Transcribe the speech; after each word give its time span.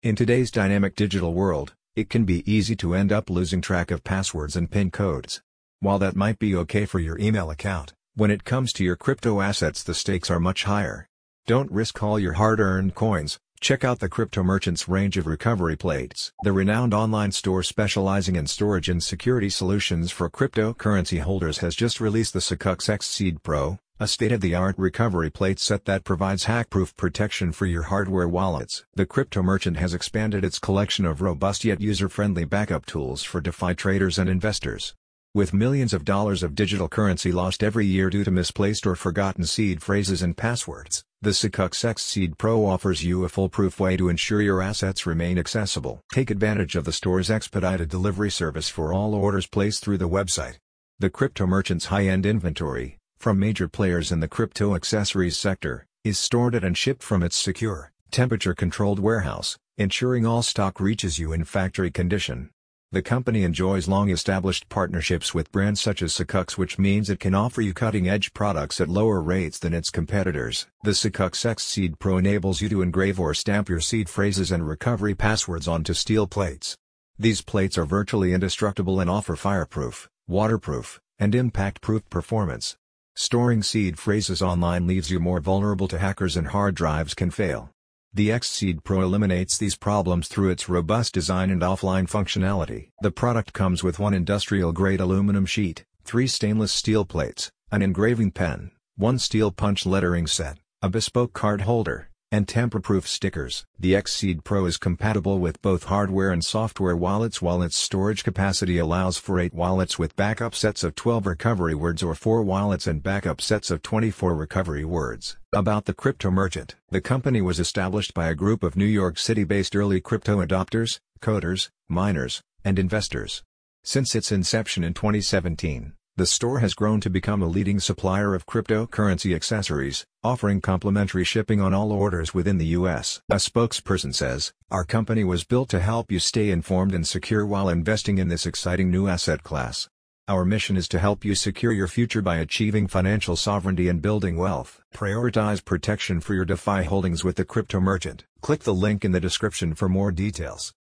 In 0.00 0.14
today's 0.14 0.52
dynamic 0.52 0.94
digital 0.94 1.34
world, 1.34 1.74
it 1.96 2.08
can 2.08 2.24
be 2.24 2.48
easy 2.48 2.76
to 2.76 2.94
end 2.94 3.10
up 3.10 3.28
losing 3.28 3.60
track 3.60 3.90
of 3.90 4.04
passwords 4.04 4.54
and 4.54 4.70
PIN 4.70 4.92
codes. 4.92 5.42
While 5.80 5.98
that 5.98 6.14
might 6.14 6.38
be 6.38 6.54
okay 6.54 6.86
for 6.86 7.00
your 7.00 7.18
email 7.18 7.50
account, 7.50 7.94
when 8.14 8.30
it 8.30 8.44
comes 8.44 8.72
to 8.74 8.84
your 8.84 8.94
crypto 8.94 9.40
assets 9.40 9.82
the 9.82 9.94
stakes 9.94 10.30
are 10.30 10.38
much 10.38 10.62
higher. 10.62 11.08
Don't 11.48 11.68
risk 11.72 12.00
all 12.00 12.16
your 12.16 12.34
hard-earned 12.34 12.94
coins, 12.94 13.40
check 13.60 13.82
out 13.82 13.98
the 13.98 14.08
Crypto 14.08 14.44
Merchant's 14.44 14.88
range 14.88 15.16
of 15.16 15.26
recovery 15.26 15.76
plates. 15.76 16.32
The 16.44 16.52
renowned 16.52 16.94
online 16.94 17.32
store 17.32 17.64
specializing 17.64 18.36
in 18.36 18.46
storage 18.46 18.88
and 18.88 19.02
security 19.02 19.50
solutions 19.50 20.12
for 20.12 20.30
cryptocurrency 20.30 21.18
holders 21.18 21.58
has 21.58 21.74
just 21.74 22.00
released 22.00 22.34
the 22.34 22.38
Sakux 22.38 22.88
X 22.88 23.04
Seed 23.04 23.42
Pro, 23.42 23.80
a 24.00 24.06
state-of-the-art 24.06 24.76
recovery 24.78 25.28
plate 25.28 25.58
set 25.58 25.84
that 25.84 26.04
provides 26.04 26.44
hack-proof 26.44 26.96
protection 26.96 27.50
for 27.50 27.66
your 27.66 27.82
hardware 27.82 28.28
wallets. 28.28 28.84
The 28.94 29.06
Crypto 29.06 29.42
Merchant 29.42 29.76
has 29.78 29.92
expanded 29.92 30.44
its 30.44 30.60
collection 30.60 31.04
of 31.04 31.20
robust 31.20 31.64
yet 31.64 31.80
user-friendly 31.80 32.44
backup 32.44 32.86
tools 32.86 33.24
for 33.24 33.40
DeFi 33.40 33.74
traders 33.74 34.16
and 34.16 34.30
investors. 34.30 34.94
With 35.34 35.52
millions 35.52 35.92
of 35.92 36.04
dollars 36.04 36.44
of 36.44 36.54
digital 36.54 36.88
currency 36.88 37.32
lost 37.32 37.64
every 37.64 37.86
year 37.86 38.08
due 38.08 38.22
to 38.22 38.30
misplaced 38.30 38.86
or 38.86 38.94
forgotten 38.94 39.44
seed 39.44 39.82
phrases 39.82 40.22
and 40.22 40.36
passwords, 40.36 41.02
the 41.20 41.30
Sakux 41.30 41.84
X 41.84 42.04
Seed 42.04 42.38
Pro 42.38 42.66
offers 42.66 43.02
you 43.02 43.24
a 43.24 43.28
foolproof 43.28 43.80
way 43.80 43.96
to 43.96 44.08
ensure 44.08 44.40
your 44.40 44.62
assets 44.62 45.06
remain 45.06 45.38
accessible. 45.38 46.00
Take 46.12 46.30
advantage 46.30 46.76
of 46.76 46.84
the 46.84 46.92
store's 46.92 47.30
expedited 47.30 47.88
delivery 47.88 48.30
service 48.30 48.68
for 48.68 48.92
all 48.92 49.12
orders 49.12 49.48
placed 49.48 49.82
through 49.82 49.98
the 49.98 50.08
website. 50.08 50.58
The 51.00 51.10
crypto 51.10 51.46
merchant's 51.46 51.86
high-end 51.86 52.26
inventory, 52.26 52.97
from 53.18 53.38
major 53.38 53.66
players 53.66 54.12
in 54.12 54.20
the 54.20 54.28
crypto 54.28 54.76
accessories 54.76 55.36
sector, 55.36 55.86
is 56.04 56.18
stored 56.18 56.54
at 56.54 56.62
and 56.62 56.78
shipped 56.78 57.02
from 57.02 57.22
its 57.22 57.36
secure, 57.36 57.90
temperature-controlled 58.12 59.00
warehouse, 59.00 59.58
ensuring 59.76 60.24
all 60.24 60.40
stock 60.40 60.78
reaches 60.78 61.18
you 61.18 61.32
in 61.32 61.42
factory 61.42 61.90
condition. 61.90 62.50
The 62.92 63.02
company 63.02 63.42
enjoys 63.42 63.88
long-established 63.88 64.68
partnerships 64.68 65.34
with 65.34 65.52
brands 65.52 65.80
such 65.80 66.00
as 66.00 66.14
Sakux 66.14 66.56
which 66.56 66.78
means 66.78 67.10
it 67.10 67.20
can 67.20 67.34
offer 67.34 67.60
you 67.60 67.74
cutting-edge 67.74 68.32
products 68.32 68.80
at 68.80 68.88
lower 68.88 69.20
rates 69.20 69.58
than 69.58 69.74
its 69.74 69.90
competitors. 69.90 70.66
The 70.84 70.92
Sakux 70.92 71.44
X 71.44 71.64
Seed 71.64 71.98
Pro 71.98 72.18
enables 72.18 72.62
you 72.62 72.68
to 72.70 72.82
engrave 72.82 73.20
or 73.20 73.34
stamp 73.34 73.68
your 73.68 73.80
seed 73.80 74.08
phrases 74.08 74.52
and 74.52 74.66
recovery 74.66 75.14
passwords 75.14 75.68
onto 75.68 75.92
steel 75.92 76.26
plates. 76.26 76.76
These 77.18 77.42
plates 77.42 77.76
are 77.76 77.84
virtually 77.84 78.32
indestructible 78.32 79.00
and 79.00 79.10
offer 79.10 79.34
fireproof, 79.34 80.08
waterproof, 80.28 81.00
and 81.18 81.34
impact-proof 81.34 82.08
performance. 82.08 82.76
Storing 83.20 83.64
seed 83.64 83.98
phrases 83.98 84.40
online 84.40 84.86
leaves 84.86 85.10
you 85.10 85.18
more 85.18 85.40
vulnerable 85.40 85.88
to 85.88 85.98
hackers 85.98 86.36
and 86.36 86.46
hard 86.46 86.76
drives 86.76 87.14
can 87.14 87.32
fail. 87.32 87.68
The 88.14 88.30
X-Seed 88.30 88.84
Pro 88.84 89.02
eliminates 89.02 89.58
these 89.58 89.74
problems 89.74 90.28
through 90.28 90.50
its 90.50 90.68
robust 90.68 91.14
design 91.14 91.50
and 91.50 91.60
offline 91.60 92.08
functionality. 92.08 92.90
The 93.02 93.10
product 93.10 93.52
comes 93.52 93.82
with 93.82 93.98
one 93.98 94.14
industrial-grade 94.14 95.00
aluminum 95.00 95.46
sheet, 95.46 95.84
three 96.04 96.28
stainless 96.28 96.70
steel 96.70 97.04
plates, 97.04 97.50
an 97.72 97.82
engraving 97.82 98.30
pen, 98.30 98.70
one 98.96 99.18
steel 99.18 99.50
punch 99.50 99.84
lettering 99.84 100.28
set, 100.28 100.58
a 100.80 100.88
bespoke 100.88 101.32
card 101.32 101.62
holder, 101.62 102.07
and 102.30 102.46
tamper-proof 102.46 103.06
stickers. 103.06 103.64
The 103.78 103.96
X-Seed 103.96 104.44
Pro 104.44 104.66
is 104.66 104.76
compatible 104.76 105.38
with 105.38 105.62
both 105.62 105.84
hardware 105.84 106.30
and 106.30 106.44
software 106.44 106.96
wallets 106.96 107.40
while 107.40 107.62
its 107.62 107.76
storage 107.76 108.24
capacity 108.24 108.78
allows 108.78 109.16
for 109.16 109.40
8 109.40 109.54
wallets 109.54 109.98
with 109.98 110.16
backup 110.16 110.54
sets 110.54 110.84
of 110.84 110.94
12 110.94 111.26
recovery 111.26 111.74
words 111.74 112.02
or 112.02 112.14
4 112.14 112.42
wallets 112.42 112.86
and 112.86 113.02
backup 113.02 113.40
sets 113.40 113.70
of 113.70 113.82
24 113.82 114.34
recovery 114.34 114.84
words. 114.84 115.36
About 115.52 115.86
the 115.86 115.94
crypto 115.94 116.30
merchant. 116.30 116.76
The 116.90 117.00
company 117.00 117.40
was 117.40 117.58
established 117.58 118.14
by 118.14 118.28
a 118.28 118.34
group 118.34 118.62
of 118.62 118.76
New 118.76 118.84
York 118.84 119.18
City-based 119.18 119.74
early 119.74 120.00
crypto 120.00 120.44
adopters, 120.44 121.00
coders, 121.20 121.70
miners, 121.88 122.42
and 122.64 122.78
investors. 122.78 123.42
Since 123.84 124.14
its 124.14 124.30
inception 124.30 124.84
in 124.84 124.92
2017, 124.92 125.94
the 126.18 126.26
store 126.26 126.58
has 126.58 126.74
grown 126.74 127.00
to 127.00 127.08
become 127.08 127.42
a 127.42 127.46
leading 127.46 127.78
supplier 127.78 128.34
of 128.34 128.44
cryptocurrency 128.44 129.36
accessories, 129.36 130.04
offering 130.24 130.60
complimentary 130.60 131.22
shipping 131.22 131.60
on 131.60 131.72
all 131.72 131.92
orders 131.92 132.34
within 132.34 132.58
the 132.58 132.74
U.S. 132.78 133.22
A 133.30 133.36
spokesperson 133.36 134.12
says, 134.12 134.52
Our 134.68 134.82
company 134.82 135.22
was 135.22 135.44
built 135.44 135.68
to 135.68 135.78
help 135.78 136.10
you 136.10 136.18
stay 136.18 136.50
informed 136.50 136.92
and 136.92 137.06
secure 137.06 137.46
while 137.46 137.68
investing 137.68 138.18
in 138.18 138.26
this 138.26 138.46
exciting 138.46 138.90
new 138.90 139.06
asset 139.06 139.44
class. 139.44 139.88
Our 140.26 140.44
mission 140.44 140.76
is 140.76 140.88
to 140.88 140.98
help 140.98 141.24
you 141.24 141.36
secure 141.36 141.70
your 141.70 141.86
future 141.86 142.20
by 142.20 142.38
achieving 142.38 142.88
financial 142.88 143.36
sovereignty 143.36 143.88
and 143.88 144.02
building 144.02 144.36
wealth. 144.36 144.80
Prioritize 144.92 145.64
protection 145.64 146.18
for 146.20 146.34
your 146.34 146.44
DeFi 146.44 146.82
holdings 146.82 147.22
with 147.22 147.36
the 147.36 147.44
crypto 147.44 147.78
merchant. 147.78 148.24
Click 148.40 148.64
the 148.64 148.74
link 148.74 149.04
in 149.04 149.12
the 149.12 149.20
description 149.20 149.72
for 149.72 149.88
more 149.88 150.10
details. 150.10 150.74